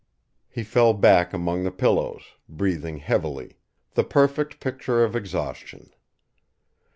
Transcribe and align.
He 0.49 0.63
fell 0.63 0.93
back 0.95 1.31
among 1.31 1.63
the 1.63 1.69
pillows, 1.69 2.23
breathing 2.49 2.97
heavily, 2.97 3.59
the 3.93 4.03
perfect 4.03 4.59
picture 4.59 5.03
of 5.03 5.15
exhaustion. 5.15 5.91